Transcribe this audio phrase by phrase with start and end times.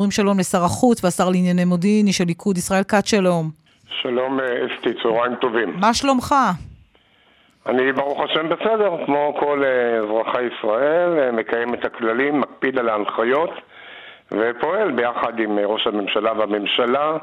[0.00, 3.50] אומרים שלום לשר החוץ והשר לענייני מודיעין, איש הליכוד, ישראל כץ, שלום.
[4.02, 5.76] שלום אסתי, צהריים טובים.
[5.80, 6.34] מה שלומך?
[7.66, 13.50] אני ברוך השם בסדר, כמו כל אזרחי ישראל, מקיים את הכללים, מקפיד על ההנחיות
[14.32, 17.16] ופועל ביחד עם ראש הממשלה והממשלה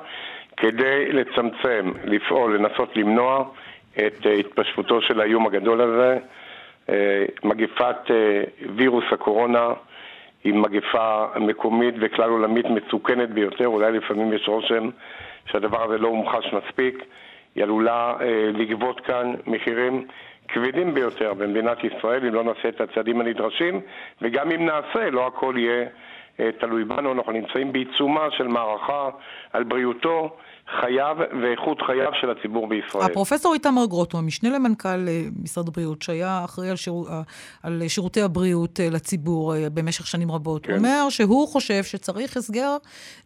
[0.58, 3.44] כדי לצמצם, לפעול, לנסות למנוע
[3.98, 6.18] את התפשטותו של האיום הגדול הזה,
[7.44, 8.12] מגפת
[8.76, 9.68] וירוס הקורונה
[10.46, 14.90] היא מגפה מקומית וכלל עולמית מסוכנת ביותר, אולי לפעמים יש רושם
[15.46, 17.04] שהדבר הזה לא הומחש מספיק,
[17.56, 20.08] היא עלולה אה, לגבות כאן מחירים
[20.48, 23.82] כבדים ביותר במדינת ישראל אם לא נעשה את הצעדים הנדרשים,
[24.22, 25.86] וגם אם נעשה, לא הכל יהיה
[26.40, 29.10] אה, תלוי בנו, אנחנו נמצאים בעיצומה של מערכה
[29.54, 30.38] על בריאותו
[30.82, 33.06] חייו ואיכות חייו של הציבור בישראל.
[33.06, 36.94] הפרופסור איתמר גרוטמן, משנה למנכ"ל אה, משרד הבריאות, שהיה אחראי על, שיר...
[37.10, 37.22] אה,
[37.64, 40.78] על שירותי הבריאות אה, לציבור במשך שנים רבות, כן.
[40.78, 42.78] אומר שהוא חושב שצריך הסגר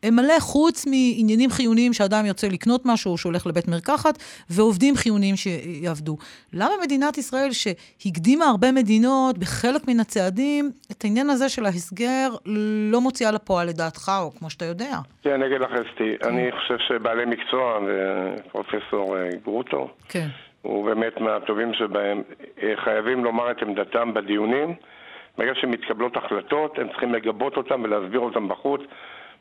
[0.05, 4.17] מלא חוץ מעניינים חיוניים שאדם יוצא לקנות משהו, שהולך לבית מרקחת,
[4.49, 6.17] ועובדים חיוניים שיעבדו.
[6.53, 12.29] למה מדינת ישראל, שהקדימה הרבה מדינות בחלק מן הצעדים, את העניין הזה של ההסגר
[12.91, 14.97] לא מוציאה לפועל לדעתך, או כמו שאתה יודע?
[15.23, 20.27] כן, אני אגיד לך, אסתי, אני חושב שבעלי מקצוע, ופרופסור אה, גרוטו, כן.
[20.61, 22.23] הוא באמת מהטובים שבהם,
[22.63, 24.75] אה, חייבים לומר את עמדתם בדיונים.
[25.37, 28.81] ברגע שמתקבלות החלטות, הם צריכים לגבות אותם ולהסביר אותם בחוץ,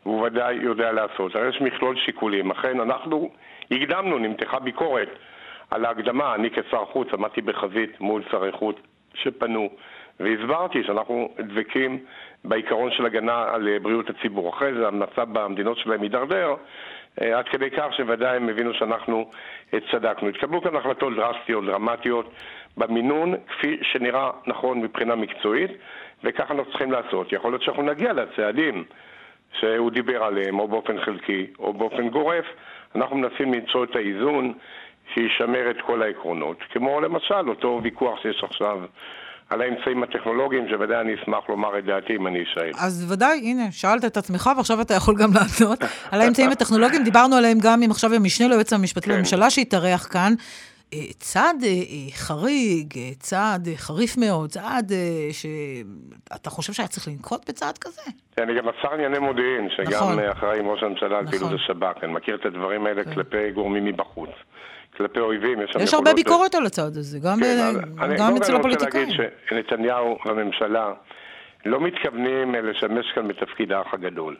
[0.07, 1.35] והוא ודאי יודע לעשות.
[1.35, 2.51] הרי יש מכלול שיקולים.
[2.51, 3.31] אכן, אנחנו
[3.71, 5.09] הקדמנו, נמתחה ביקורת
[5.71, 6.35] על ההקדמה.
[6.35, 8.77] אני כשר חוץ עמדתי בחזית מול שרי חוץ
[9.15, 9.71] שפנו,
[10.21, 11.99] והסברתי שאנחנו דבקים
[12.45, 14.51] בעיקרון של הגנה על אה, בריאות הציבור.
[14.51, 16.55] אחרי זה המצב במדינות שלהם הידרדר, אה,
[17.21, 19.31] עד כדי כך שוודאי הם הבינו שאנחנו
[19.75, 20.29] אה, צדקנו.
[20.29, 22.33] התקבלו כאן החלטות דרסטיות, דרמטיות,
[22.77, 25.71] במינון, כפי שנראה נכון מבחינה מקצועית,
[26.25, 27.33] וככה אנחנו צריכים לעשות.
[27.33, 28.85] יכול להיות שאנחנו נגיע לצעדים
[29.53, 32.45] שהוא דיבר עליהם, או באופן חלקי, או באופן גורף.
[32.95, 34.53] אנחנו מנסים למצוא את האיזון
[35.15, 36.57] שישמר את כל העקרונות.
[36.71, 38.79] כמו למשל אותו ויכוח שיש עכשיו
[39.51, 42.71] על האמצעים הטכנולוגיים, שוודאי אני אשמח לומר את דעתי אם אני אשאל.
[42.79, 45.79] אז ודאי, הנה, שאלת את עצמך ועכשיו אתה יכול גם לענות
[46.11, 47.05] על האמצעים הטכנולוגיים.
[47.05, 49.15] דיברנו עליהם גם עם עכשיו המשנה ליועץ המשפטי כן.
[49.15, 50.35] לממשלה שהתארח כאן.
[50.95, 54.93] אה, צעד אה, אה, חריג, צעד חריף מאוד, צעד
[55.33, 58.03] שאתה חושב שהיה צריך לנקוט בצעד כזה?
[58.37, 60.19] כן, אני גם השר לענייני מודיעין, שגם נכון.
[60.19, 61.39] אחראי עם ראש הממשלה על נכון.
[61.39, 62.05] פעילות השב"כ.
[62.05, 63.15] אני מכיר את הדברים האלה כן.
[63.15, 64.31] כלפי גורמים מבחוץ.
[64.97, 65.61] כלפי אויבים.
[65.61, 67.75] יש, יש הרבה ביקורת על הצעד הזה, גם, כן,
[68.19, 69.03] גם אצל הפוליטיקאים.
[69.03, 70.93] אני רוצה להגיד שנתניהו והממשלה
[71.67, 74.37] לא מתכוונים לשמש כאן בתפקיד האח הגדול.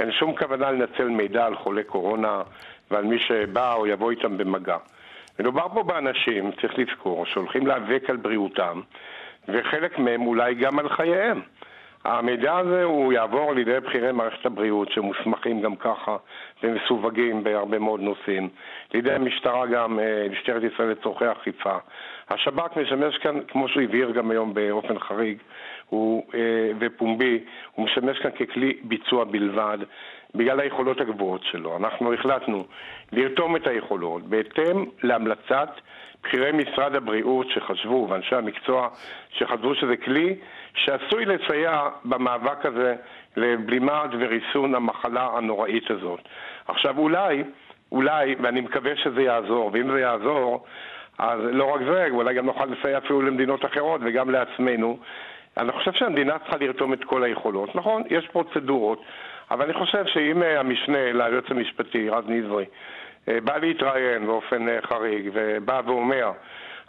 [0.00, 2.42] אין שום כוונה לנצל מידע על חולי קורונה
[2.90, 4.76] ועל מי שבא או יבוא איתם במגע.
[5.40, 8.80] מדובר פה באנשים, צריך לזכור, שהולכים להיאבק על בריאותם,
[9.48, 11.40] וחלק מהם אולי גם על חייהם.
[12.04, 16.16] המידע הזה הוא יעבור לידי בכירי מערכת הבריאות שמוסמכים גם ככה
[16.62, 18.48] ומסווגים בהרבה מאוד נושאים,
[18.94, 21.76] לידי המשטרה גם, אה, משטרת ישראל לצורכי אכיפה.
[22.30, 25.38] השב"כ משמש כאן, כמו שהוא הבהיר גם היום באופן חריג
[25.88, 26.40] הוא, אה,
[26.78, 29.78] ופומבי, הוא משמש כאן ככלי ביצוע בלבד
[30.34, 31.76] בגלל היכולות הגבוהות שלו.
[31.76, 32.64] אנחנו החלטנו
[33.12, 35.70] לרתום את היכולות בהתאם להמלצת
[36.24, 38.88] בכירי משרד הבריאות שחשבו, ואנשי המקצוע
[39.30, 40.34] שחשבו שזה כלי
[40.74, 42.94] שעשוי לסייע במאבק הזה
[43.36, 46.20] לבלימת וריסון המחלה הנוראית הזאת.
[46.68, 47.44] עכשיו אולי,
[47.92, 50.64] אולי, ואני מקווה שזה יעזור, ואם זה יעזור,
[51.18, 54.98] אז לא רק זה, אולי גם נוכל לסייע אפילו למדינות אחרות וגם לעצמנו.
[55.56, 57.74] אני חושב שהמדינה צריכה לרתום את כל היכולות.
[57.76, 59.02] נכון, יש פרוצדורות,
[59.50, 62.64] אבל אני חושב שאם אה, המשנה ליועץ המשפטי, רז נזרי,
[63.28, 66.30] אה, בא להתראיין באופן אה, חריג ובא ואומר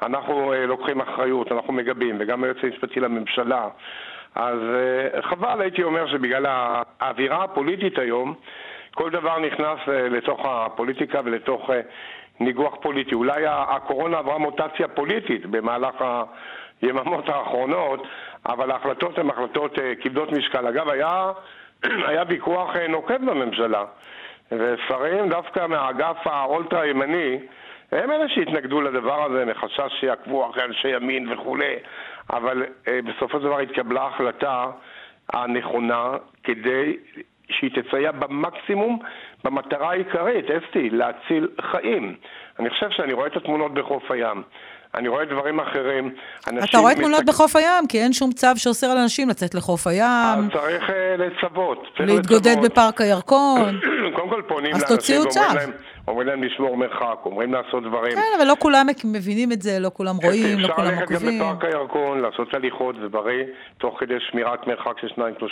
[0.02, 3.68] אנחנו לוקחים אחריות, אנחנו מגבים, וגם היועץ המשפטי לממשלה,
[4.36, 4.60] אז
[5.22, 6.46] חבל, הייתי אומר, שבגלל
[7.00, 8.34] האווירה הפוליטית היום,
[8.94, 11.70] כל דבר נכנס לתוך הפוליטיקה ולתוך
[12.40, 13.16] ניגוח פוליטי.
[13.16, 15.96] אולי הקורונה עברה מוטציה פוליטית במהלך
[16.82, 18.08] היממות האחרונות,
[18.46, 20.68] אבל ההחלטות הן החלטות כבדות משקל.
[20.68, 21.32] אגב, היה,
[22.08, 23.86] היה ויכוח נוקב בממשלה.
[24.52, 27.40] ושרים דווקא מהאגף האולטרה ימני
[27.92, 31.76] הם אלה שהתנגדו לדבר הזה מחשש שיעקבו אחרי אנשי ימין וכולי,
[32.30, 34.72] אבל אה, בסופו של דבר התקבלה החלטה
[35.34, 36.12] הנכונה
[36.44, 36.98] כדי
[37.50, 39.00] שהיא תסייע במקסימום
[39.44, 42.16] במטרה העיקרית, אסתי, להציל חיים.
[42.60, 44.44] אני חושב שאני רואה את התמונות בחוף הים.
[44.96, 46.14] אני רואה דברים אחרים.
[46.64, 50.04] אתה רואה תמונות בחוף הים, כי אין שום צו שאוסר על אנשים לצאת לחוף הים.
[50.38, 51.88] אז צריך uh, לצוות.
[52.00, 53.80] להתגודד בפארק הירקון.
[54.16, 55.72] קודם כל פונים לאנשים ואומרים להם,
[56.08, 58.12] אומרים להם לשמור מרחק, אומרים לעשות דברים.
[58.12, 61.18] כן, אבל לא כולם מבינים את זה, לא כולם רואים, לא כולם עוקבים.
[61.18, 63.44] אפשר ללכת גם בפארק הירקון, לעשות הליכות ובריא,
[63.78, 65.08] תוך כדי שמירת מרחק של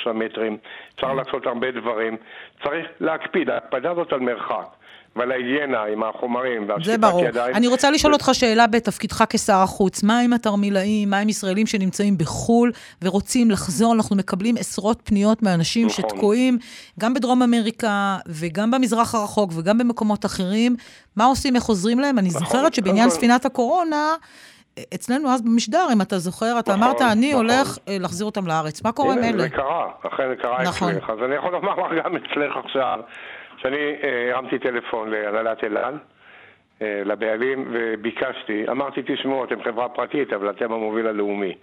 [0.10, 0.58] 2-3 מטרים.
[0.96, 2.18] אפשר לעשות הרבה דברים.
[2.64, 4.68] צריך להקפיד, ההקפדה הזאת על מרחק.
[5.16, 7.26] ועל ההיגיינה עם החומרים זה ברור.
[7.26, 7.56] ידיים.
[7.56, 10.04] אני רוצה לשאול אותך שאלה בתפקידך כשר החוץ.
[10.04, 12.72] מה עם התרמילאים, מה עם ישראלים שנמצאים בחו"ל
[13.02, 13.94] ורוצים לחזור?
[13.94, 16.10] אנחנו מקבלים עשרות פניות מאנשים נכון.
[16.10, 16.58] שתקועים
[17.00, 20.76] גם בדרום אמריקה וגם במזרח הרחוק וגם במקומות אחרים.
[21.16, 22.20] מה עושים, איך עוזרים להם?
[22.20, 22.40] אני נכון.
[22.42, 23.18] זוכרת שבעניין נכון.
[23.18, 24.16] ספינת הקורונה...
[24.94, 27.46] אצלנו אז במשדר, אם אתה זוכר, אתה נכון, אמרת, אני נכון.
[27.46, 28.84] הולך אה, להחזיר אותם לארץ.
[28.86, 29.44] מה קורה עם אלה?
[29.44, 30.92] זה קרה, אכן זה קרה נכון.
[30.92, 31.10] אצלך.
[31.10, 31.74] אז אני יכול לומר
[32.04, 33.00] גם אצלך עכשיו,
[33.62, 35.98] שאני אה, הרמתי טלפון להנהלת אל על,
[36.82, 41.56] אה, לבעלים, וביקשתי, אמרתי, תשמעו, אתם חברה פרטית, אבל אתם המוביל הלאומי.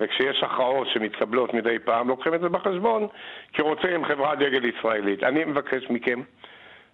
[0.00, 3.06] וכשיש הכרעות שמתקבלות מדי פעם, לוקחים את זה בחשבון,
[3.52, 5.22] כי רוצים חברת דגל ישראלית.
[5.22, 6.20] אני מבקש מכם,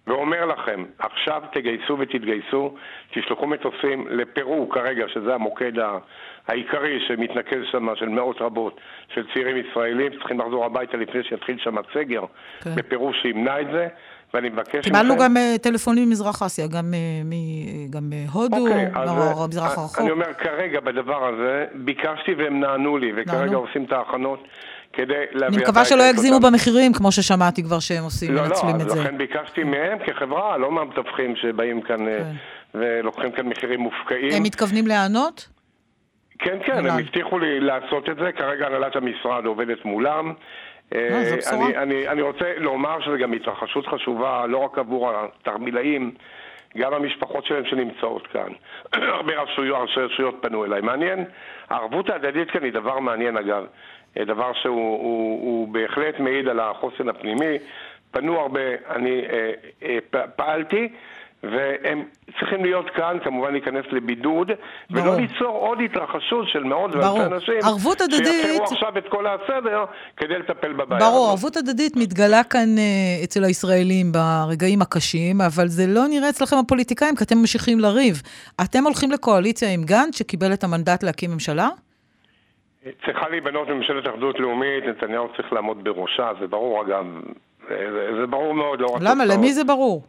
[0.07, 2.75] ואומר לכם, עכשיו תגייסו ותתגייסו,
[3.11, 5.71] תשלחו מטוסים לפרו כרגע, שזה המוקד
[6.47, 8.79] העיקרי שמתנקז שם, של מאות רבות
[9.13, 12.25] של צעירים ישראלים, צריכים לחזור הביתה לפני שיתחיל שם הסגר,
[12.63, 12.75] כן.
[12.75, 13.87] בפרו שימנע את זה.
[14.33, 15.23] ואני מבקש קיבלנו מכם...
[15.23, 16.93] גם uh, טלפונים ממזרח אסיה, גם,
[17.89, 19.99] גם מהודו, אוקיי, מהמזרח הרחוק.
[19.99, 23.59] אני אומר, כרגע בדבר הזה, ביקשתי והם נענו לי, וכרגע נענו.
[23.59, 24.47] עושים את ההכנות
[24.93, 25.57] כדי להביא...
[25.57, 28.95] אני מקווה שלא יגזימו במחירים, כמו ששמעתי כבר שהם עושים, לא, מנצלים לא, את זה.
[28.95, 32.31] לא, לא, לכן ביקשתי מהם כחברה, לא מהמתווכים שבאים כאן אה, כן.
[32.75, 34.33] ולוקחים כאן מחירים מופקעים.
[34.33, 35.49] הם מתכוונים להיענות?
[36.39, 40.33] כן, כן, הם הבטיחו לי לעשות את זה, כרגע הנהלת המשרד עובדת מולם.
[40.95, 46.11] אה, אה, אני, אני, אני רוצה לומר שזו גם התרחשות חשובה לא רק עבור התרמילאים,
[46.77, 48.51] גם המשפחות שלהם שנמצאות כאן.
[48.93, 50.81] הרבה רשויות, רשויות פנו אליי.
[50.81, 51.25] מעניין,
[51.69, 53.65] הערבות ההדדית כאן היא דבר מעניין אגב.
[54.17, 57.57] אה, דבר שהוא הוא, הוא בהחלט מעיד על החוסן הפנימי.
[58.11, 59.51] פנו הרבה, אני אה,
[59.83, 59.97] אה,
[60.35, 60.89] פעלתי.
[61.43, 62.03] והם
[62.39, 64.51] צריכים להיות כאן, כמובן להיכנס לבידוד,
[64.89, 65.05] ברור.
[65.05, 68.45] ולא ליצור עוד התרחשות של מאות ואלפי אנשים, ערבות הדדית...
[68.45, 69.85] שיפרו עכשיו את כל הסדר
[70.17, 71.29] כדי לטפל בבעיה ברור, הזאת.
[71.29, 77.15] ערבות הדדית מתגלה כאן uh, אצל הישראלים ברגעים הקשים, אבל זה לא נראה אצלכם הפוליטיקאים,
[77.15, 78.21] כי אתם ממשיכים לריב.
[78.63, 81.69] אתם הולכים לקואליציה עם גנץ, שקיבל את המנדט להקים ממשלה?
[83.05, 87.05] צריכה להיבנות ממשלת אחדות לאומית, נתניהו צריך לעמוד בראשה, זה ברור אגב,
[87.69, 89.15] זה, זה ברור מאוד לאור התוצאות.
[89.15, 89.25] למה?
[89.25, 90.03] למי זה ברור?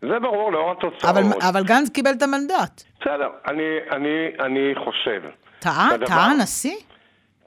[0.00, 1.04] זה ברור לאור התוצאות.
[1.04, 2.82] אבל, אבל גנץ קיבל את המנדט.
[3.00, 5.22] בסדר, אני, אני, אני חושב.
[5.58, 5.88] טעה?
[6.06, 6.76] טעה הנשיא?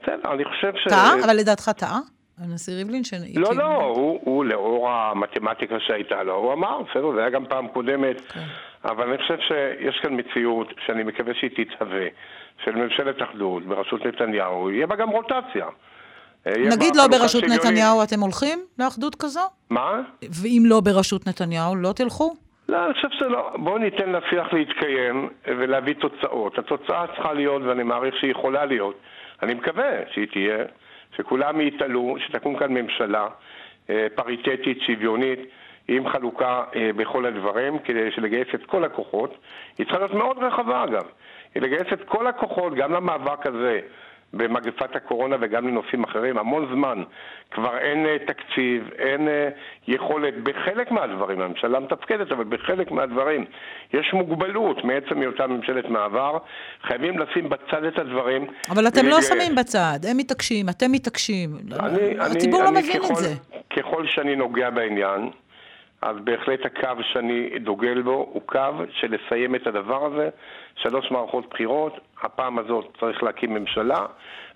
[0.02, 0.88] בסדר, אני חושב ש...
[0.88, 1.14] טעה?
[1.24, 1.98] אבל לדעתך טעה?
[2.38, 3.14] הנשיא ריבלין ש...
[3.36, 7.68] לא, לא, הוא, הוא לאור המתמטיקה שהייתה לו, הוא אמר, בסדר, זה היה גם פעם
[7.68, 8.40] קודמת, כן.
[8.84, 12.06] אבל אני חושב שיש כאן מציאות שאני מקווה שהיא תתהווה,
[12.64, 15.66] של ממשלת אחדות בראשות נתניהו, יהיה בה גם רוטציה.
[16.46, 19.40] נגיד לא בראשות נתניהו אתם הולכים לאחדות כזו?
[19.70, 20.00] מה?
[20.22, 22.34] ואם לא בראשות נתניהו, לא תלכו?
[22.68, 23.50] לא, אני חושב שלא.
[23.56, 26.58] בואו ניתן לשיח להתקיים ולהביא תוצאות.
[26.58, 28.94] התוצאה צריכה להיות, ואני מעריך שהיא יכולה להיות,
[29.42, 30.64] אני מקווה שהיא תהיה,
[31.16, 33.26] שכולם יתעלו, שתקום כאן ממשלה
[33.90, 35.38] אה, פריטטית, שוויונית,
[35.88, 39.34] עם חלוקה אה, בכל הדברים, כדי לגייס את כל הכוחות.
[39.78, 41.04] היא צריכה להיות מאוד רחבה אגב.
[41.54, 43.80] היא לגייס את כל הכוחות, גם למאבק הזה.
[44.34, 47.02] במגפת הקורונה וגם לנושאים אחרים, המון זמן.
[47.50, 49.30] כבר אין uh, תקציב, אין uh,
[49.88, 53.44] יכולת, בחלק מהדברים, הממשלה מתפקדת, אבל בחלק מהדברים
[53.92, 56.38] יש מוגבלות מעצם היותה ממשלת מעבר.
[56.82, 58.46] חייבים לשים בצד את הדברים.
[58.70, 61.50] אבל אתם לא שמים בצד, הם מתעקשים, אתם מתעקשים.
[61.80, 63.34] אני, הציבור אני, לא אני מבין ככל, את זה.
[63.76, 65.30] ככל שאני נוגע בעניין,
[66.02, 68.58] אז בהחלט הקו שאני דוגל בו הוא קו
[68.90, 70.28] של לסיים את הדבר הזה.
[70.76, 71.92] שלוש מערכות בחירות,
[72.22, 74.06] הפעם הזאת צריך להקים ממשלה.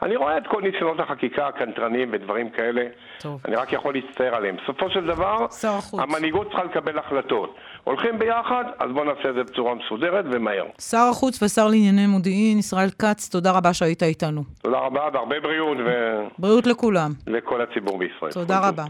[0.03, 2.83] אני רואה את כל ניסיונות החקיקה הקנטרניים ודברים כאלה.
[3.21, 3.41] טוב.
[3.45, 4.57] אני רק יכול להצטער עליהם.
[4.63, 5.47] בסופו של דבר,
[5.99, 7.57] המנהיגות צריכה לקבל החלטות.
[7.85, 10.65] הולכים ביחד, אז בואו נעשה את זה בצורה מסודרת ומהר.
[10.81, 14.43] שר החוץ ושר לענייני מודיעין, ישראל כץ, תודה רבה שהיית איתנו.
[14.63, 15.79] תודה רבה, והרבה בריאות.
[15.87, 15.91] ו...
[16.39, 17.11] בריאות לכולם.
[17.27, 18.33] לכל הציבור בישראל.
[18.33, 18.85] תודה רבה.